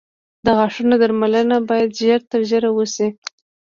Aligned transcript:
د 0.45 0.47
غاښونو 0.57 0.95
درملنه 1.01 1.57
باید 1.69 1.97
ژر 1.99 2.21
تر 2.31 2.41
ژره 2.49 2.69
وشي. 2.73 3.07